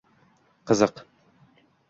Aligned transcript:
Qiziq... 0.71 0.95